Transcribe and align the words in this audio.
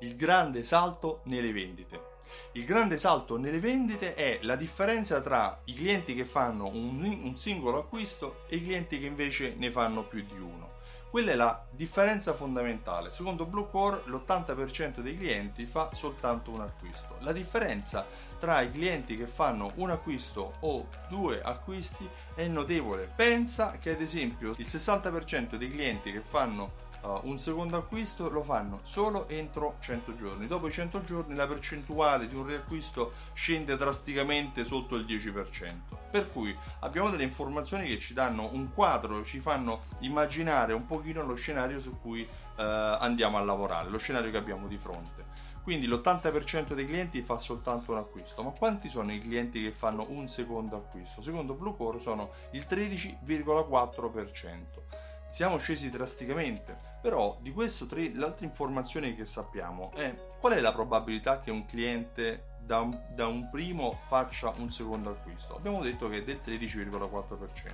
il 0.00 0.16
grande 0.16 0.62
salto 0.62 1.20
nelle 1.24 1.52
vendite. 1.52 2.16
Il 2.52 2.64
grande 2.64 2.96
salto 2.96 3.36
nelle 3.36 3.60
vendite 3.60 4.14
è 4.14 4.38
la 4.42 4.56
differenza 4.56 5.20
tra 5.20 5.60
i 5.64 5.74
clienti 5.74 6.14
che 6.14 6.24
fanno 6.24 6.66
un, 6.66 7.20
un, 7.22 7.36
singolo 7.36 7.78
acquisto 7.78 8.44
e 8.48 8.56
i 8.56 8.62
clienti 8.62 8.98
che 8.98 9.06
invece 9.06 9.54
ne 9.56 9.70
fanno 9.70 10.02
più 10.04 10.24
di 10.24 10.38
uno. 10.38 10.76
Quella 11.10 11.32
è 11.32 11.36
la 11.36 11.66
differenza 11.70 12.34
fondamentale. 12.34 13.12
Secondo 13.12 13.46
Bluecore 13.46 14.02
l'80% 14.06 15.00
dei 15.00 15.16
clienti 15.16 15.64
fa 15.64 15.90
soltanto 15.94 16.50
un 16.50 16.60
acquisto. 16.60 17.16
La 17.20 17.32
differenza 17.32 18.06
tra 18.38 18.60
i 18.60 18.70
clienti 18.70 19.16
che 19.16 19.26
fanno 19.26 19.72
un 19.76 19.90
acquisto 19.90 20.54
o 20.60 20.88
due 21.08 21.40
acquisti 21.42 22.08
è 22.34 22.46
notevole. 22.46 23.10
Pensa 23.14 23.78
che 23.80 23.92
ad 23.92 24.00
esempio 24.00 24.52
il 24.58 24.66
60% 24.66 25.56
dei 25.56 25.70
clienti 25.70 26.12
che 26.12 26.20
fanno 26.20 26.86
uh, 27.02 27.20
un 27.24 27.38
secondo 27.38 27.76
acquisto 27.76 28.30
lo 28.30 28.42
fanno 28.42 28.80
solo 28.82 29.28
entro 29.28 29.76
100 29.80 30.16
giorni. 30.16 30.46
Dopo 30.46 30.68
i 30.68 30.72
100 30.72 31.04
giorni 31.04 31.34
la 31.34 31.46
percentuale 31.46 32.28
di 32.28 32.34
un 32.34 32.46
riacquisto 32.46 33.12
scende 33.32 33.76
drasticamente 33.76 34.64
sotto 34.64 34.96
il 34.96 35.04
10%. 35.04 35.74
Per 36.10 36.30
cui 36.30 36.56
abbiamo 36.80 37.10
delle 37.10 37.24
informazioni 37.24 37.88
che 37.88 37.98
ci 37.98 38.14
danno 38.14 38.48
un 38.52 38.72
quadro, 38.72 39.24
ci 39.24 39.40
fanno 39.40 39.82
immaginare 40.00 40.72
un 40.72 40.86
pochino 40.86 41.24
lo 41.24 41.34
scenario 41.34 41.80
su 41.80 41.98
cui 42.00 42.22
uh, 42.22 42.26
andiamo 42.56 43.36
a 43.36 43.44
lavorare, 43.44 43.88
lo 43.88 43.98
scenario 43.98 44.30
che 44.30 44.36
abbiamo 44.36 44.66
di 44.66 44.78
fronte. 44.78 45.46
Quindi 45.62 45.86
l'80% 45.86 46.72
dei 46.72 46.86
clienti 46.86 47.20
fa 47.20 47.38
soltanto 47.38 47.92
un 47.92 47.98
acquisto, 47.98 48.42
ma 48.42 48.52
quanti 48.52 48.88
sono 48.88 49.12
i 49.12 49.20
clienti 49.20 49.62
che 49.62 49.70
fanno 49.70 50.06
un 50.08 50.26
secondo 50.26 50.76
acquisto? 50.76 51.20
Secondo 51.20 51.52
Bluecore 51.52 51.98
sono 51.98 52.30
il 52.52 52.64
13,4% 52.66 55.07
siamo 55.28 55.58
scesi 55.58 55.90
drasticamente. 55.90 56.76
Però 57.00 57.38
di 57.40 57.52
questo 57.52 57.86
tre, 57.86 58.12
l'altra 58.14 58.44
informazione 58.44 59.14
che 59.14 59.24
sappiamo 59.24 59.92
è 59.94 60.14
qual 60.40 60.54
è 60.54 60.60
la 60.60 60.72
probabilità 60.72 61.38
che 61.38 61.50
un 61.50 61.64
cliente 61.66 62.56
da 62.68 62.80
un, 62.80 62.98
da 63.14 63.26
un 63.26 63.48
primo 63.50 63.98
faccia 64.08 64.52
un 64.56 64.70
secondo 64.70 65.10
acquisto. 65.10 65.56
Abbiamo 65.56 65.80
detto 65.80 66.08
che 66.08 66.18
è 66.18 66.22
del 66.22 66.40
13,4%. 66.44 67.70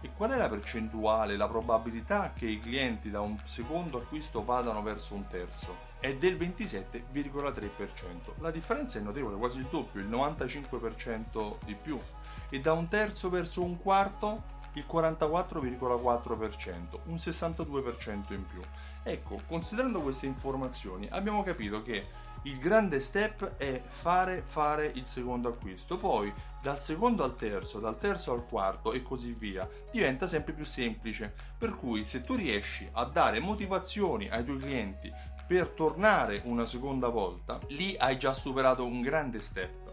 E 0.00 0.10
qual 0.16 0.30
è 0.30 0.36
la 0.36 0.48
percentuale, 0.48 1.36
la 1.36 1.48
probabilità 1.48 2.32
che 2.32 2.46
i 2.46 2.60
clienti 2.60 3.10
da 3.10 3.20
un 3.20 3.36
secondo 3.44 3.98
acquisto 3.98 4.44
vadano 4.44 4.80
verso 4.80 5.14
un 5.14 5.26
terzo? 5.26 5.86
È 5.98 6.14
del 6.14 6.36
27,3%. 6.36 8.34
La 8.38 8.52
differenza 8.52 8.98
è 8.98 9.02
notevole, 9.02 9.36
quasi 9.36 9.58
il 9.58 9.66
doppio, 9.68 10.00
il 10.00 10.08
95% 10.08 11.56
di 11.64 11.74
più. 11.74 12.00
E 12.48 12.60
da 12.60 12.74
un 12.74 12.86
terzo 12.86 13.28
verso 13.28 13.60
un 13.62 13.76
quarto 13.76 14.56
il 14.78 14.86
44,4%, 14.90 17.00
un 17.04 17.16
62% 17.16 18.32
in 18.32 18.46
più. 18.46 18.60
Ecco, 19.02 19.40
considerando 19.46 20.00
queste 20.00 20.26
informazioni, 20.26 21.08
abbiamo 21.10 21.42
capito 21.42 21.82
che 21.82 22.26
il 22.42 22.58
grande 22.58 23.00
step 23.00 23.56
è 23.56 23.82
fare 23.82 24.44
fare 24.46 24.90
il 24.94 25.06
secondo 25.06 25.48
acquisto, 25.48 25.98
poi 25.98 26.32
dal 26.62 26.80
secondo 26.80 27.24
al 27.24 27.34
terzo, 27.34 27.80
dal 27.80 27.98
terzo 27.98 28.32
al 28.32 28.46
quarto 28.46 28.92
e 28.92 29.02
così 29.02 29.32
via, 29.32 29.68
diventa 29.90 30.26
sempre 30.26 30.52
più 30.52 30.64
semplice. 30.64 31.34
Per 31.58 31.76
cui 31.76 32.04
se 32.04 32.22
tu 32.22 32.34
riesci 32.34 32.88
a 32.92 33.04
dare 33.04 33.40
motivazioni 33.40 34.28
ai 34.28 34.44
tuoi 34.44 34.58
clienti 34.58 35.12
per 35.46 35.68
tornare 35.68 36.42
una 36.44 36.66
seconda 36.66 37.08
volta, 37.08 37.58
lì 37.68 37.96
hai 37.98 38.18
già 38.18 38.32
superato 38.32 38.84
un 38.84 39.00
grande 39.00 39.40
step. 39.40 39.87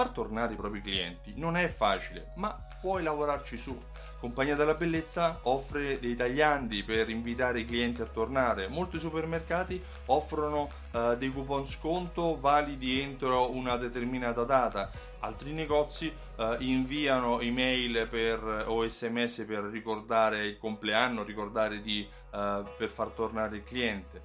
Far 0.00 0.12
tornare 0.12 0.54
i 0.54 0.56
propri 0.56 0.80
clienti 0.80 1.34
non 1.36 1.58
è 1.58 1.68
facile, 1.68 2.32
ma 2.36 2.58
puoi 2.80 3.02
lavorarci 3.02 3.58
su. 3.58 3.78
Compagnia 4.18 4.56
della 4.56 4.72
Bellezza 4.72 5.40
offre 5.42 6.00
dei 6.00 6.16
tagliandi 6.16 6.82
per 6.84 7.10
invitare 7.10 7.60
i 7.60 7.66
clienti 7.66 8.00
a 8.00 8.06
tornare. 8.06 8.68
Molti 8.68 8.98
supermercati 8.98 9.78
offrono 10.06 10.70
uh, 10.92 11.16
dei 11.16 11.30
coupon 11.30 11.66
sconto 11.66 12.40
validi 12.40 12.98
entro 12.98 13.54
una 13.54 13.76
determinata 13.76 14.44
data. 14.44 14.90
Altri 15.18 15.52
negozi 15.52 16.10
uh, 16.36 16.54
inviano 16.60 17.38
email 17.40 18.08
per, 18.08 18.64
o 18.68 18.88
sms 18.88 19.44
per 19.46 19.64
ricordare 19.64 20.46
il 20.46 20.56
compleanno, 20.56 21.24
ricordare 21.24 21.82
di, 21.82 22.08
uh, 22.30 22.64
per 22.78 22.88
far 22.88 23.08
tornare 23.08 23.56
il 23.56 23.64
cliente. 23.64 24.22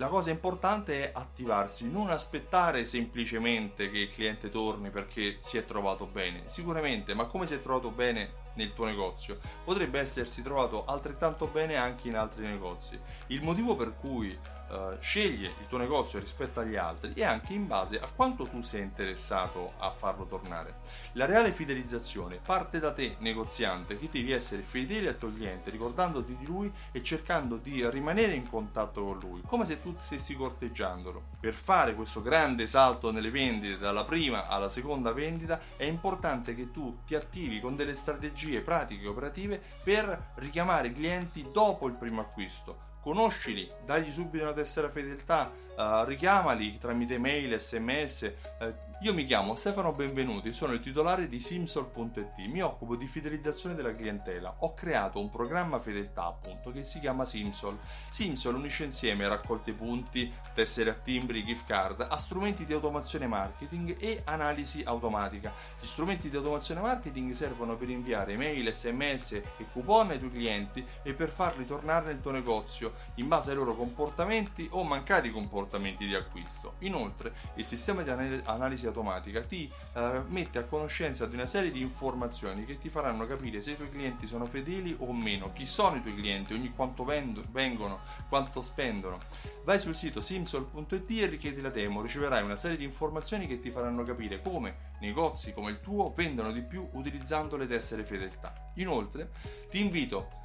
La 0.00 0.08
cosa 0.08 0.30
importante 0.30 1.02
è 1.02 1.10
attivarsi, 1.12 1.86
non 1.86 2.08
aspettare 2.08 2.86
semplicemente 2.86 3.90
che 3.90 3.98
il 3.98 4.08
cliente 4.08 4.48
torni 4.48 4.88
perché 4.88 5.36
si 5.42 5.58
è 5.58 5.66
trovato 5.66 6.06
bene. 6.06 6.44
Sicuramente, 6.46 7.12
ma 7.12 7.26
come 7.26 7.46
si 7.46 7.52
è 7.52 7.60
trovato 7.60 7.90
bene 7.90 8.32
nel 8.54 8.72
tuo 8.72 8.86
negozio, 8.86 9.38
potrebbe 9.62 10.00
essersi 10.00 10.40
trovato 10.40 10.86
altrettanto 10.86 11.48
bene 11.48 11.76
anche 11.76 12.08
in 12.08 12.16
altri 12.16 12.46
negozi. 12.46 12.98
Il 13.26 13.42
motivo 13.42 13.76
per 13.76 13.94
cui 13.94 14.34
uh, 14.70 14.96
sceglie 15.00 15.48
il 15.48 15.66
tuo 15.68 15.78
negozio 15.78 16.18
rispetto 16.18 16.60
agli 16.60 16.76
altri 16.76 17.12
è 17.14 17.24
anche 17.24 17.52
in 17.52 17.66
base 17.66 18.00
a 18.00 18.08
quanto 18.14 18.46
tu 18.46 18.62
sei 18.62 18.82
interessato 18.82 19.72
a 19.78 19.90
farlo 19.90 20.26
tornare. 20.26 20.78
La 21.12 21.26
reale 21.26 21.52
fidelizzazione 21.52 22.38
parte 22.44 22.78
da 22.78 22.92
te, 22.92 23.16
negoziante, 23.18 23.98
che 23.98 24.08
devi 24.10 24.32
essere 24.32 24.62
fedele 24.62 25.08
al 25.08 25.18
tuo 25.18 25.32
cliente, 25.32 25.70
ricordandoti 25.70 26.36
di 26.36 26.46
lui 26.46 26.72
e 26.92 27.02
cercando 27.02 27.56
di 27.56 27.88
rimanere 27.90 28.32
in 28.32 28.48
contatto 28.48 29.04
con 29.04 29.18
lui, 29.18 29.42
come 29.46 29.66
se 29.66 29.82
tu 29.82 29.94
stessi 29.98 30.34
corteggiandolo. 30.34 31.22
Per 31.40 31.54
fare 31.54 31.94
questo 31.94 32.22
grande 32.22 32.66
salto 32.66 33.10
nelle 33.10 33.30
vendite 33.30 33.78
dalla 33.78 34.04
prima 34.04 34.46
alla 34.46 34.68
seconda 34.68 35.12
vendita 35.12 35.60
è 35.76 35.84
importante 35.84 36.54
che 36.54 36.70
tu 36.70 36.98
ti 37.06 37.14
attivi 37.14 37.60
con 37.60 37.76
delle 37.76 37.94
strategie 37.94 38.60
pratiche 38.60 39.04
e 39.04 39.08
operative 39.08 39.60
per 39.82 40.32
richiamare 40.36 40.88
i 40.88 40.92
clienti 40.92 41.46
dopo 41.52 41.86
il 41.86 41.94
primo 41.94 42.20
acquisto 42.20 42.88
conoscili, 43.00 43.70
dagli 43.84 44.10
subito 44.10 44.44
una 44.44 44.52
tessera 44.52 44.90
fedeltà, 44.90 45.50
uh, 45.76 46.04
richiamali 46.04 46.78
tramite 46.78 47.18
mail, 47.18 47.60
sms. 47.60 48.22
Eh, 48.22 48.88
io 49.02 49.14
mi 49.14 49.24
chiamo 49.24 49.54
Stefano 49.54 49.94
Benvenuti, 49.94 50.52
sono 50.52 50.74
il 50.74 50.80
titolare 50.80 51.26
di 51.26 51.40
Simsol.it, 51.40 52.34
mi 52.48 52.60
occupo 52.60 52.96
di 52.96 53.06
fidelizzazione 53.06 53.74
della 53.74 53.94
clientela. 53.94 54.56
Ho 54.58 54.74
creato 54.74 55.18
un 55.18 55.30
programma 55.30 55.80
fedeltà 55.80 56.26
appunto 56.26 56.70
che 56.70 56.84
si 56.84 57.00
chiama 57.00 57.24
Simsol. 57.24 57.78
Simsol 58.10 58.56
unisce 58.56 58.84
insieme 58.84 59.26
raccolte 59.26 59.72
punti, 59.72 60.30
tessere 60.52 60.90
a 60.90 60.92
timbri, 60.92 61.46
gift 61.46 61.64
card 61.64 62.06
a 62.06 62.16
strumenti 62.18 62.66
di 62.66 62.74
automazione 62.74 63.26
marketing 63.26 63.96
e 63.98 64.20
analisi 64.24 64.82
automatica. 64.84 65.50
Gli 65.80 65.86
strumenti 65.86 66.28
di 66.28 66.36
automazione 66.36 66.82
marketing 66.82 67.32
servono 67.32 67.76
per 67.76 67.88
inviare 67.88 68.36
mail, 68.36 68.70
sms 68.70 69.32
e 69.32 69.66
coupon 69.72 70.10
ai 70.10 70.18
tuoi 70.18 70.30
clienti 70.30 70.84
e 71.02 71.14
per 71.14 71.30
farli 71.30 71.64
tornare 71.64 72.08
nel 72.08 72.20
tuo 72.20 72.32
negozio 72.32 72.92
in 73.14 73.28
base 73.28 73.52
ai 73.52 73.56
loro 73.56 73.74
comportamenti 73.74 74.68
o 74.72 74.84
mancati 74.84 75.30
comportamenti 75.30 76.06
di 76.06 76.14
acquisto. 76.14 76.74
Inoltre, 76.80 77.32
il 77.54 77.66
sistema 77.66 78.02
di 78.02 78.10
analisi 78.10 78.82
automatica 78.82 78.88
automatica 78.90 79.42
ti 79.42 79.70
eh, 79.94 80.22
mette 80.28 80.58
a 80.58 80.64
conoscenza 80.64 81.26
di 81.26 81.34
una 81.34 81.46
serie 81.46 81.70
di 81.70 81.80
informazioni 81.80 82.64
che 82.64 82.78
ti 82.78 82.88
faranno 82.88 83.26
capire 83.26 83.62
se 83.62 83.72
i 83.72 83.76
tuoi 83.76 83.90
clienti 83.90 84.26
sono 84.26 84.46
fedeli 84.46 84.94
o 84.98 85.12
meno, 85.12 85.52
chi 85.52 85.66
sono 85.66 85.96
i 85.96 86.02
tuoi 86.02 86.14
clienti, 86.14 86.52
ogni 86.52 86.72
quanto 86.74 87.04
vendo, 87.04 87.42
vengono, 87.50 88.00
quanto 88.28 88.60
spendono. 88.60 89.18
Vai 89.64 89.78
sul 89.78 89.96
sito 89.96 90.20
simsol.it 90.20 91.10
e 91.10 91.26
richiedi 91.26 91.60
la 91.60 91.70
demo, 91.70 92.02
riceverai 92.02 92.42
una 92.42 92.56
serie 92.56 92.76
di 92.76 92.84
informazioni 92.84 93.46
che 93.46 93.60
ti 93.60 93.70
faranno 93.70 94.02
capire 94.04 94.40
come 94.42 94.88
negozi 95.00 95.52
come 95.52 95.70
il 95.70 95.78
tuo 95.78 96.12
vendono 96.14 96.52
di 96.52 96.62
più 96.62 96.86
utilizzando 96.92 97.56
le 97.56 97.66
tessere 97.66 98.04
fedeltà. 98.04 98.52
Inoltre 98.74 99.30
ti 99.70 99.80
invito 99.80 100.38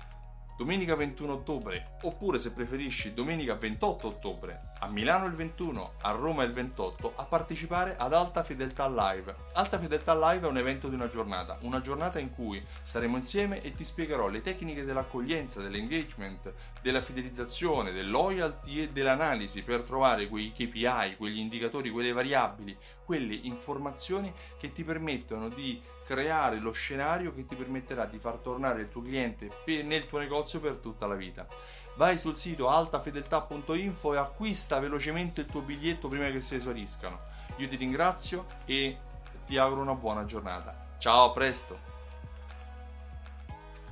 domenica 0.58 0.96
21 0.96 1.34
ottobre, 1.34 1.98
oppure 2.04 2.38
se 2.38 2.54
preferisci 2.54 3.14
domenica 3.14 3.56
28 3.56 4.08
ottobre, 4.08 4.72
a 4.80 4.88
Milano 4.88 5.26
il 5.26 5.34
21, 5.34 5.96
a 6.02 6.12
Roma 6.12 6.44
il 6.44 6.54
28, 6.54 7.14
a 7.16 7.24
partecipare 7.26 7.96
ad 7.98 8.14
Alta 8.14 8.44
Fedeltà 8.44 8.88
Live. 8.88 9.36
Alta 9.54 9.78
Fedeltà 9.78 10.16
Live 10.16 10.48
è 10.48 10.50
un 10.50 10.58
evento 10.58 10.88
di 10.88 10.96
una 10.96 11.10
giornata, 11.10 11.58
una 11.62 11.82
giornata 11.82 12.20
in 12.20 12.34
cui 12.34 12.66
saremo 12.82 13.18
insieme 13.18 13.62
e 13.62 13.74
ti 13.74 13.84
spiegherò 13.84 14.30
le 14.30 14.42
tecniche 14.42 14.86
dell'accoglienza, 14.86 15.60
dell'engagement, 15.60 16.54
della 16.82 17.02
fidelizzazione, 17.02 17.92
del 17.92 18.10
loyalty 18.10 18.84
e 18.84 18.90
dell'analisi 18.90 19.62
per 19.62 19.82
trovare 19.82 20.30
quei 20.30 20.54
KPI, 20.54 21.16
quegli 21.18 21.40
indicatori, 21.40 21.90
quelle 21.90 22.13
variabili, 22.13 22.78
quelle 23.06 23.36
informazioni 23.36 24.34
che 24.57 24.72
ti 24.72 24.84
permettono 24.84 25.50
di 25.50 25.81
creare 26.06 26.60
lo 26.60 26.72
scenario 26.72 27.34
che 27.34 27.46
ti 27.46 27.56
permetterà 27.56 28.06
di 28.06 28.19
far 28.19 28.36
tornare 28.36 28.81
il 28.81 28.90
tuo 28.90 29.02
cliente 29.02 29.50
nel 29.84 30.07
tuo 30.07 30.19
negozio 30.19 30.60
per 30.60 30.78
tutta 30.78 31.07
la 31.07 31.16
vita. 31.16 31.48
Vai 31.96 32.18
sul 32.18 32.36
sito 32.36 32.68
altafedeltà.info 32.68 34.13
e 34.13 34.18
acquista 34.18 34.80
velocemente 34.80 35.42
il 35.42 35.48
tuo 35.48 35.62
biglietto 35.62 36.10
prima 36.10 36.30
che 36.30 36.42
si 36.42 36.56
esauriscano. 36.56 37.19
Io 37.57 37.68
ti 37.68 37.78
ringrazio 37.78 38.46
e 38.66 38.98
ti 39.46 39.58
auguro 39.58 39.81
una 39.81 39.96
buona 39.96 40.25
giornata. 40.25 40.96
Ciao, 40.98 41.30
a 41.30 41.31
presto! 41.31 41.94